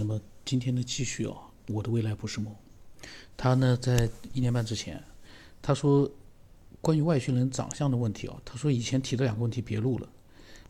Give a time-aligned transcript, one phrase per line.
[0.00, 1.36] 那么今天的继续啊，
[1.68, 2.56] 我的未来不是梦。
[3.36, 5.04] 他呢，在一年半之前，
[5.60, 6.10] 他说
[6.80, 10.08] 关于外星人长相的问题啊，他说以前提的两个问题别录了，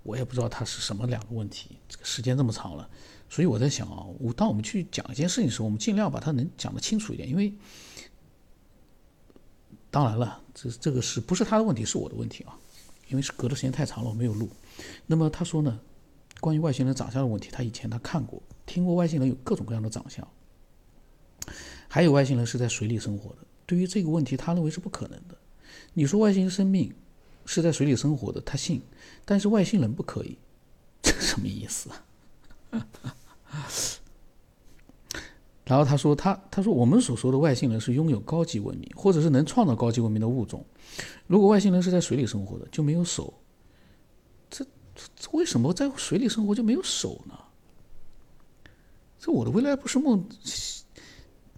[0.03, 1.79] 我也不知道他是什么两个问题。
[1.88, 2.90] 这个时间这么长了，
[3.29, 7.54] 所以我在想啊，我当我们去讲一件事情的时候，我们尽量把它能讲得清楚一点，因为
[9.92, 12.58] 当然了，这这个是不是他的问题，是我的问题啊？
[13.06, 14.49] 因为是隔的时间太长了，我没有录。
[15.06, 15.78] 那么他说呢？
[16.41, 18.42] 关于外星人长相的问题，他以前他看过、
[18.73, 20.24] 听过外星人有各种各样的长相，
[21.88, 23.38] 还有外星人是在水里生活的。
[23.66, 25.37] 对于这个问题，他认为是不可能的。
[25.92, 26.95] 你说外星生命
[27.45, 28.80] 是在水里生活的，他信，
[29.25, 30.38] 但是外星人不可以，
[31.02, 32.87] 这什么意思啊？
[35.64, 40.64] 然后他说他他说我们所说的外星人是拥有高级文明，或者是能创造高级文明的物种。
[41.27, 43.34] 如果外星人是在水里生活的，就没有手。
[44.48, 44.64] 这
[45.33, 47.34] 为什么在水里生活就没有手呢？
[49.20, 50.27] 这我的未来不是梦，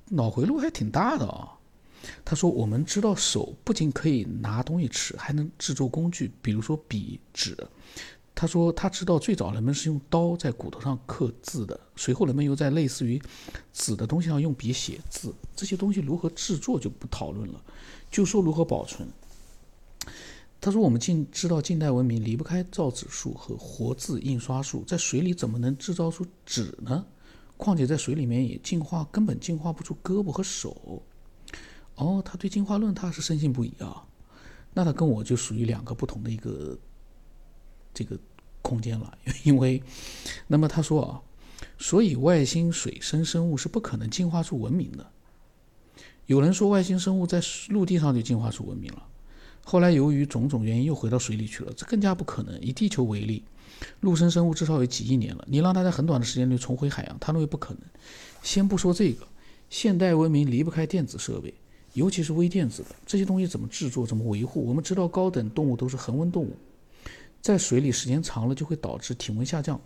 [0.08, 1.56] 脑回路还挺大的啊。
[2.24, 7.56] 他说：“我们知道手不仅可以拿东西吃，还能制作工具，比如说笔、纸。”
[8.34, 13.22] 他说：“他知道最早人们是用刀在骨头上刻字的，随后人们又在类似于
[13.72, 15.32] 纸的东西上用笔写字。
[15.54, 17.62] 这些东西如何制作就不讨论了，
[18.10, 19.08] 就说如何保存。”
[20.60, 27.04] 他说：“我们近知道近代文明离不开造纸术和活字印刷术，在水里怎么能制造出纸呢？
[27.56, 31.02] 况且在水里面也进化，根本进化不出胳膊和手。”
[31.96, 34.04] 哦，他对进化论他是深信不疑啊。
[34.74, 36.78] 那他跟我就属于两个不同的一个
[37.92, 38.18] 这个
[38.62, 39.82] 空间了， 因为，
[40.46, 41.20] 那么他说啊，
[41.78, 45.12] 所以外星水生生物是不可能进化出文明的。
[46.26, 49.06] 有人说外星生物在陆地上就进化出文明了。
[49.64, 52.60] 后来由于种种原因又回到水里去了，这更加不可能。
[52.60, 53.44] 以地球为例，
[54.00, 57.82] 陆生生物至少有几亿年了，你让它在很短的时间内重回海洋，他认为不可能。
[58.42, 59.26] 先不说这个，
[59.70, 61.54] 现代文明离不开电子设备，
[61.94, 64.66] 尤其是微电子的这些东西怎么制作、怎么维护？
[64.66, 66.56] 我们知道高等动物都是恒温动物，
[67.40, 69.80] 在水里时间长了就会导致体温下降，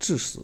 [0.00, 0.40] 致死。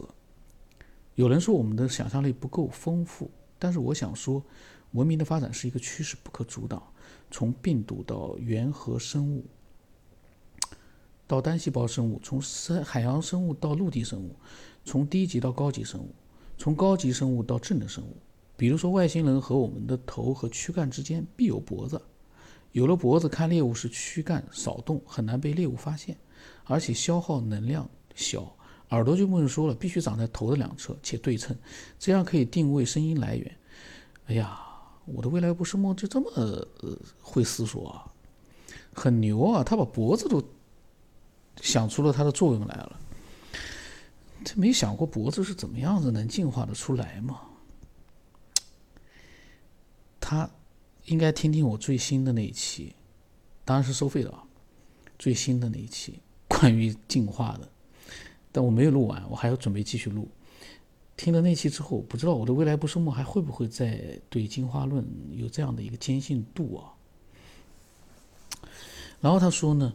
[1.15, 3.29] 有人说我们的想象力不够丰富，
[3.63, 4.43] 但是我想说，
[4.91, 6.83] 文明的发展是一个趋势，不可阻挡。
[7.31, 9.45] 从病毒到原核生物，
[11.25, 14.35] 到单细胞生物；从深海洋生物到陆地生物；
[14.83, 16.09] 从低级到高级生物；
[16.57, 18.17] 从高级生物到智能生物。
[18.57, 22.01] 比如说，外星人和我们的头和躯干之间必有脖子，
[22.73, 26.17] 有了脖子看猎物时，躯干少动，很难被猎物发现，
[26.65, 28.53] 而且消耗能量小。
[28.93, 31.55] 耳朵就不用说了，必须长在头的两侧且对称，
[31.99, 33.55] 这样可以定位声音来源。
[34.27, 34.59] 哎呀！
[35.05, 36.65] 我的未来不是梦，就这么呃
[37.21, 38.07] 会思索啊，
[38.93, 39.61] 很牛啊！
[39.61, 40.41] 他把脖子都
[41.59, 42.99] 想出了它的作用来了。
[44.45, 47.41] 他没想过脖子是怎么样子能进化的出来吗？
[50.21, 50.49] 他
[51.03, 52.95] 应该听听我最新的那一期，
[53.65, 54.45] 当然是收费的啊，
[55.19, 57.69] 最新的那一期关于进化的，
[58.53, 60.25] 但我没有录完，我还要准备继续录。
[61.17, 65.05] 听了那期之后，不知道我的未来不是梦还会不会再对进化论
[65.35, 66.93] 有这样的一个坚信度啊？
[69.19, 69.93] 然后他说呢，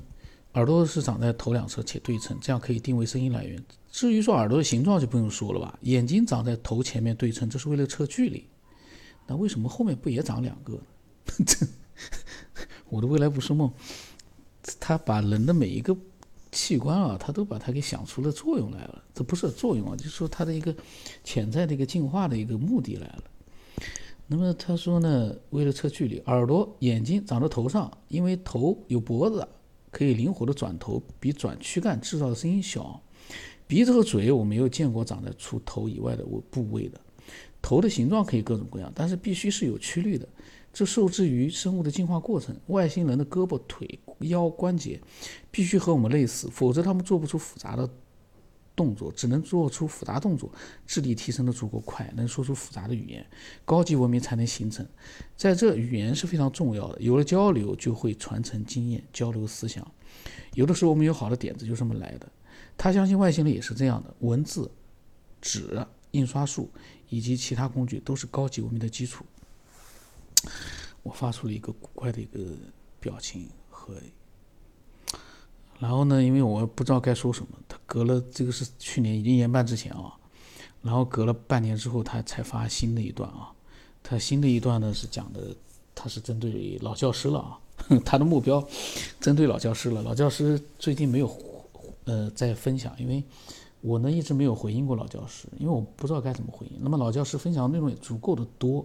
[0.54, 3.62] 耳朵是长在头两侧且对称，这样可以定位声音来源。
[3.90, 8.44] 至于说耳朵的形状就不用说了吧，眼睛长在头前面对称，这是为了测距离。
[9.26, 10.80] 那为什么后面不也长两个？
[11.46, 11.66] 这
[12.88, 13.72] 我的未来不是梦，
[14.80, 15.96] 他把人的每一个。
[16.50, 20.74] 器官啊，他都把它给想出了作用来了，这不是作用啊，就是说它的一个
[21.22, 23.24] 潜在的一个进化的一个目的来了。
[24.26, 29.46] 那么他说呢，为了测距离，耳朵、眼睛长在头上，因为头有脖子，
[29.90, 33.00] 可以灵活的转头，比转躯干制造的声音小。
[33.66, 37.00] 鼻子和嘴我没有见过长在除头以外的部位的。
[37.60, 40.28] 头的形状可以各种各样，但是必须是有曲率的。
[40.78, 45.00] 这受制于生物的进化过程，外星人的胳膊、腿、腰关节
[45.50, 47.90] 必须和我们类似，否则他们做不出复杂的
[48.76, 50.52] 动作，只能做出复杂动作。
[50.86, 53.26] 智力提升的足够快，能说出复杂的语言，
[53.64, 54.86] 高级文明才能形成。
[55.36, 59.84] 在这，语言是非常重要的，有了交流就会传承经验、交流思想。
[60.54, 62.30] 有的时候我们有好的点子就这么来的。
[62.76, 64.70] 他相信外星人也是这样的，文字、
[65.40, 66.70] 纸、印刷术
[67.08, 69.26] 以及其他工具都是高级文明的基础。
[71.08, 72.38] 我发出了一个古怪的一个
[73.00, 73.94] 表情和，
[75.80, 80.12] 然后呢，因为我不知道该说什么，他隔了这个是去年一年半之前啊，
[80.82, 83.50] 然后隔了半年之后，他才发新的一段啊，
[84.02, 85.56] 他新的一段呢是讲的，
[85.94, 87.58] 他是针对老教师了啊，
[88.04, 88.62] 他的目标
[89.18, 91.34] 针对老教师了，老教师最近没有
[92.04, 93.24] 呃在分享，因为
[93.80, 96.78] 我呢一直没有回应过老教师，因为我不知道该怎么回应。
[96.82, 98.84] 那么老教师分享的内容也足够的多，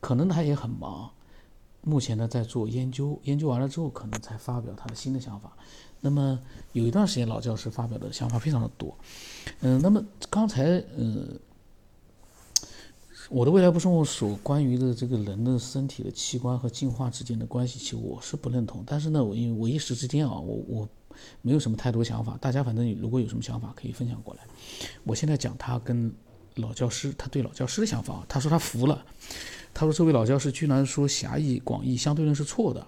[0.00, 1.10] 可能他也很忙，
[1.82, 5.52] 目前呢在做研究，研究完了之后可能才发表他的新的想法。
[6.00, 6.38] 那么
[6.72, 8.96] 有一段时间老教师发表的想法非常的多，
[9.60, 11.38] 嗯，那么刚才嗯。
[13.28, 18.82] 我的未来不生活所关于的这个人的身体的器官和进化之间的关系，其实我是不认同。
[18.84, 20.88] 但是呢，我因为我一时之间啊，我我
[21.40, 22.36] 没有什么太多想法。
[22.40, 24.40] 大家反正如果有什么想法，可以分享过来。
[25.04, 26.12] 我现在讲他跟
[26.56, 28.26] 老教师，他对老教师的想法。
[28.28, 29.06] 他说他服了，
[29.72, 32.86] 他说这位老教师居然说狭义广义相对论是错的。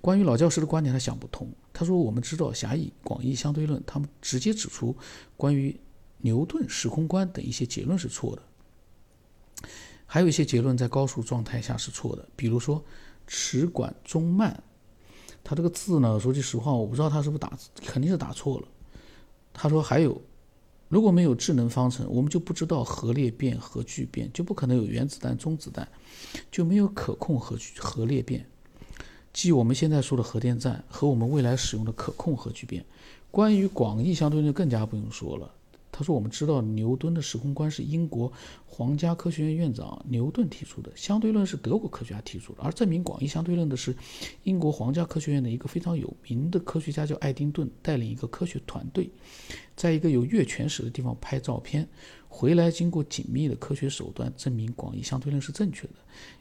[0.00, 1.50] 关于老教师的观点，他想不通。
[1.72, 4.96] 他说我们知道狭义广义相对论，他们直接指出
[5.36, 5.78] 关于
[6.18, 8.42] 牛顿时空观等一些结论是错的。
[10.06, 12.82] 还有一些结论在高速状态下是错的，比如说
[13.26, 14.62] 齿管中慢，
[15.44, 17.52] 他这个字呢，说句实话，我不知道他是不是打，
[17.84, 18.66] 肯定是打错了。
[19.52, 20.18] 他说还有，
[20.88, 25.86] 如果没有智能方程，我们就不知道核裂变、核聚变，就不可能有原子弹、中子弹，
[26.50, 28.46] 就没有可控核核裂变，
[29.32, 32.84] 即我们现在说的核电站和我们未来使用的可控核聚变。
[33.30, 35.50] 关于广义相对论，更加不用说了。
[35.98, 38.32] 他说：“我们知道牛顿的时空观是英国
[38.64, 43.92] 皇家科学院院长牛顿提出的，相对论是德国科学家提出的，而证明广义相对论的是
[44.44, 49.10] 英国皇家科学院的一个非常有名的科学家，叫爱丁顿，带领一个科学团队，
[49.74, 51.88] 在一个有月全食的地方拍照片，
[52.28, 55.94] 回来经过紧密的科学手段证明广义相对论是正确的。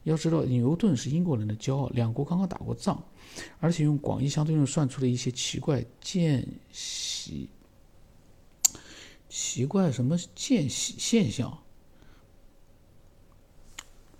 [0.03, 3.03] 要知道，牛顿是英国人的骄傲，两国刚刚打过仗，
[3.59, 7.49] 而且用广义相对论算出了一些奇怪间隙。”
[9.29, 11.57] 奇怪，什么现现象？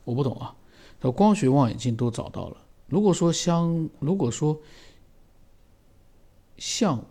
[0.04, 0.56] 我不懂啊。
[1.00, 2.58] 说光学望远镜都找到了。
[2.88, 4.60] 如果说相，如果说
[6.58, 7.06] 像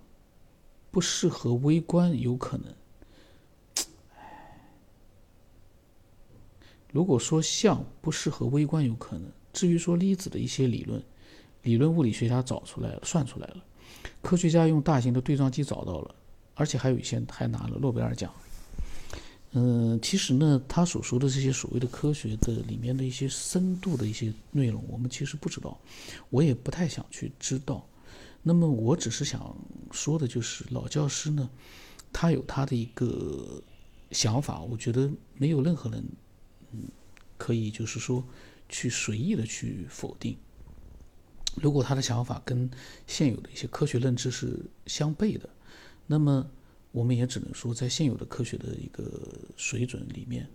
[0.90, 2.75] 不适合微观，有可能。
[6.90, 9.31] 如果说像不适合微观，有可能。
[9.52, 11.02] 至于说粒子的一些理论，
[11.62, 13.64] 理论物理学家找出来了，算出来了。
[14.22, 16.14] 科学家用大型的对撞机找到了。
[16.56, 18.34] 而且还有一些还拿了诺贝尔奖。
[19.52, 25.80] 嗯，其实呢，他所说的这些所谓的科学的里面的一些深度的一些内容，我们其实不知道，
[26.28, 27.86] 我也不太想去知道。
[28.42, 29.56] 那么，我只是想
[29.92, 31.48] 说的就是，老教师呢，
[32.12, 33.62] 他有他的一个
[34.10, 36.04] 想法，我觉得没有任何人，
[36.72, 36.82] 嗯，
[37.38, 38.22] 可以就是说
[38.68, 40.36] 去随意的去否定。
[41.54, 42.70] 如果他的想法跟
[43.06, 45.48] 现有的一些科学认知是相悖的。
[46.06, 46.48] 那么，
[46.92, 49.04] 我们也只能说，在现有的科学的一个
[49.56, 50.48] 水准里面，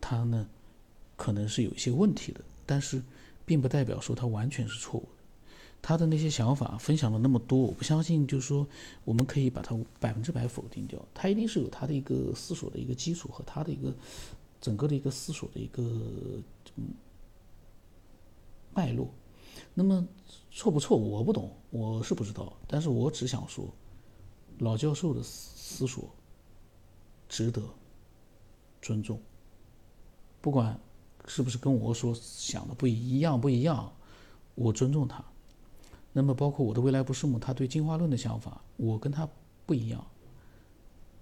[0.00, 0.46] 它呢
[1.16, 3.02] 可能是有一些问题的，但是
[3.44, 5.08] 并不代表说它完全是错误的。
[5.82, 8.68] 他的那些想法分享了那么多，我不相信就是说
[9.02, 11.02] 我们可以把它百分之百否定掉。
[11.14, 13.94] 他一定是有他的一个思索的一个基础和他的一个
[14.60, 15.82] 整个的一个思索的一个
[16.76, 16.88] 嗯
[18.74, 19.08] 脉络。
[19.72, 20.06] 那么
[20.50, 23.66] 错不错，我不懂，我是不知道，但是我只想说。
[24.60, 26.10] 老教授的思思索
[27.28, 27.62] 值得
[28.82, 29.18] 尊重，
[30.42, 30.78] 不管
[31.26, 33.90] 是不是跟我所想的不一样不一样，
[34.54, 35.24] 我尊重他。
[36.12, 39.26] 那么，包括我的未来不是梦，他对进化论的想法，我跟他
[39.64, 40.06] 不一样，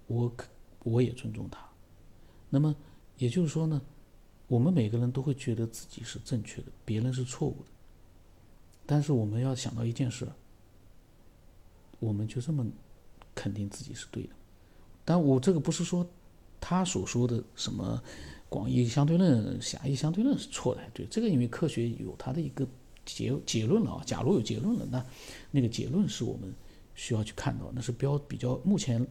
[0.07, 0.35] 我
[0.83, 1.65] 我也尊重他。
[2.49, 2.75] 那么，
[3.17, 3.81] 也就是说呢，
[4.47, 7.69] 我们每个人都会觉得自己是正确的，别人是错误的。
[8.85, 10.27] 但是，我们要想到一件事，
[11.99, 12.65] 我们就这么。
[13.39, 14.29] 肯定自己是对的，
[15.05, 16.05] 但我这个不是说
[16.59, 18.03] 他所说的什么
[18.49, 20.81] 广义相对论、狭义相对论是错的。
[20.93, 22.67] 对这个，因为科学有它的一个
[23.05, 24.03] 结结论了啊。
[24.05, 25.05] 假如有结论了，那
[25.51, 26.53] 那个结论是我们
[26.95, 29.07] 需要去看到，那是标比较目前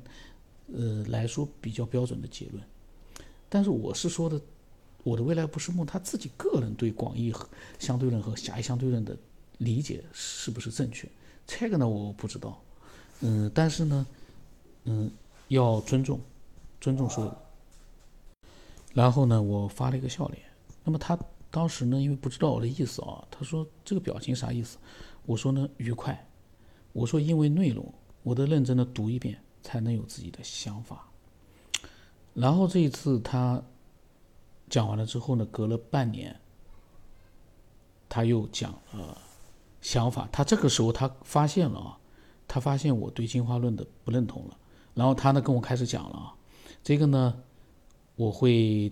[0.74, 2.62] 呃来说比较标准的结论。
[3.48, 4.38] 但是我是说的，
[5.04, 7.32] 我的未来不是梦，他自己个人对广义
[7.78, 9.16] 相对论和狭义相对论的
[9.56, 11.08] 理解是不是正确？
[11.46, 12.62] 这个呢，我不知道。
[13.20, 14.06] 嗯，但是呢。
[14.90, 15.10] 嗯，
[15.48, 16.18] 要尊重，
[16.80, 17.36] 尊重所有。
[18.94, 20.42] 然后呢，我发了一个笑脸。
[20.82, 21.18] 那么他
[21.50, 24.78] 当时呢，因为不知道我的意思啊，他说这个表情啥意思？
[25.26, 26.26] 我说呢，愉快。
[26.94, 31.06] 我说因为内容，我得认真的读一遍，才能有自己的想法。
[32.32, 33.62] 然后这一次他
[34.70, 36.34] 讲完了之后呢，隔了半年，
[38.08, 39.20] 他又讲了
[39.82, 40.26] 想法。
[40.32, 41.98] 他这个时候他发现了啊，
[42.48, 44.56] 他发现我对进化论的不认同了。
[44.94, 46.34] 然后他呢跟我开始讲了啊，
[46.82, 47.40] 这个呢
[48.16, 48.90] 我会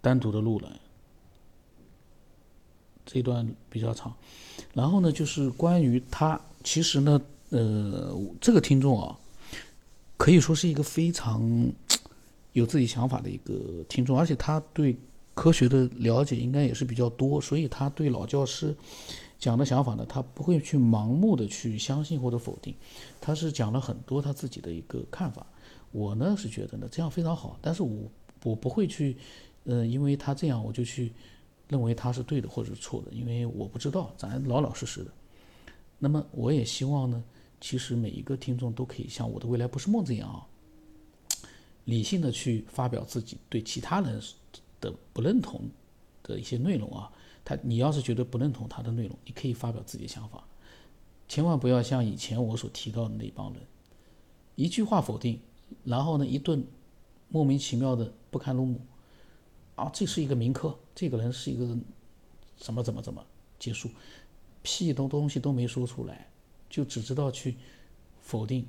[0.00, 0.72] 单独的录了，
[3.04, 4.14] 这段比较长。
[4.72, 7.20] 然后呢就是关于他，其实呢
[7.50, 9.18] 呃这个听众啊，
[10.16, 11.70] 可以说是一个非常
[12.54, 14.96] 有自己想法的一个听众，而且他对
[15.34, 18.74] 科学的了解应该也是比较多，所以他对老教师
[19.38, 22.74] 讲的想法呢，他不会去盲目的去相信或者否定，
[23.20, 25.46] 他是讲了很多他自己的一个看法。
[25.92, 28.10] 我呢是觉得呢这样非常好，但是我
[28.42, 29.16] 我不会去，
[29.64, 31.12] 呃，因为他这样我就去
[31.68, 35.10] 认为他是对的或者是错的，因为我不知道，咱老老实实的。
[35.98, 37.22] 那么我也希望呢，
[37.60, 40.46] 其实每一个听众都可以像我的未来不是梦这样啊，
[41.84, 44.20] 理性的去发表自己对其他人
[44.80, 45.62] 的不认同
[46.22, 47.10] 的一些内容啊。
[47.48, 50.44] 他你要是觉得不认同他的内容，你可以发表自己的想法，
[51.26, 53.62] 千万不要像以前我所提到的那帮人，
[54.54, 55.40] 一句话否定，
[55.82, 56.62] 然后呢一顿
[57.30, 58.82] 莫名其妙的不堪入目
[59.76, 61.74] 啊，这是一个名客，这个人是一个
[62.58, 63.24] 怎么怎么怎么
[63.58, 63.88] 结束。
[64.60, 66.28] 屁东东西都没说出来，
[66.68, 67.56] 就只知道去
[68.20, 68.66] 否定，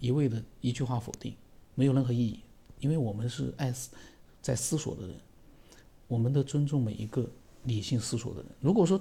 [0.00, 1.36] 一味的一句话否定，
[1.76, 2.40] 没有任何意义。
[2.80, 3.90] 因为我们是爱思
[4.42, 5.16] 在思索的人，
[6.08, 7.30] 我们的尊重每一个
[7.64, 8.50] 理性思索的人。
[8.60, 9.00] 如果说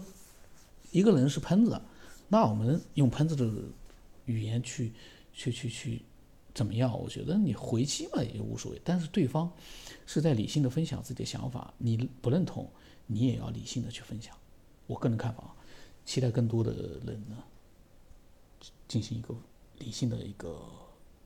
[0.91, 1.81] 一个人是喷子，
[2.27, 3.51] 那我们用喷子的
[4.25, 4.93] 语言去
[5.33, 6.01] 去去去
[6.53, 6.97] 怎么样？
[6.97, 8.81] 我觉得你回击嘛也无所谓。
[8.83, 9.51] 但是对方
[10.05, 12.69] 是在理性的分享自己的想法，你不认同，
[13.05, 14.35] 你也要理性的去分享。
[14.85, 15.53] 我个人看法啊。
[16.05, 16.71] 期待更多的
[17.05, 17.35] 人呢，
[18.87, 19.35] 进行一个
[19.77, 20.57] 理性的一个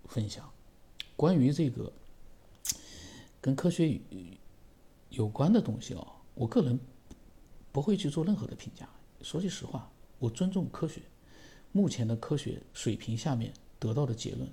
[0.05, 0.51] 分享。
[1.15, 1.93] 关于这个
[3.39, 4.01] 跟科学
[5.11, 6.79] 有关的东西哦，我个人
[7.72, 8.88] 不会去做任何的评价。
[9.22, 11.01] 说句实话，我尊重科学，
[11.72, 14.50] 目前的科学水平下面得到的结论，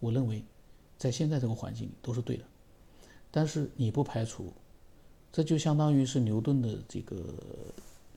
[0.00, 0.44] 我认为
[0.98, 2.44] 在现在这个环境里都是对的。
[3.30, 4.52] 但是你不排除，
[5.32, 7.24] 这就相当于是牛顿的这个。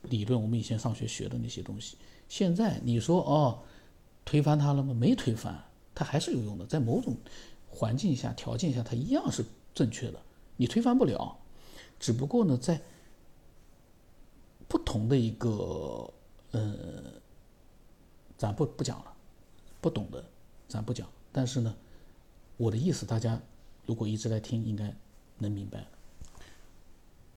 [0.04, 3.58] 理论，我们以前上学学的那些东西，现在你说哦，
[4.24, 4.94] 推翻它了吗？
[4.94, 5.62] 没推翻，
[5.94, 7.14] 它还是有用的，在某种
[7.68, 9.44] 环境下、条件下，它一样是
[9.74, 10.18] 正确的。
[10.56, 11.36] 你推翻不了，
[11.98, 12.80] 只不过呢，在
[14.70, 16.08] 不同的一个，
[16.52, 17.02] 呃，
[18.38, 19.12] 咱不不讲了，
[19.80, 20.24] 不懂的
[20.68, 21.08] 咱不讲。
[21.32, 21.74] 但是呢，
[22.56, 23.40] 我的意思，大家
[23.84, 24.94] 如果一直在听，应该
[25.38, 25.84] 能明白。